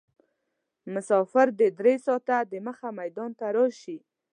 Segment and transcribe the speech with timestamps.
[0.93, 3.97] مسافر دې درې ساعته دمخه میدان ته راشي.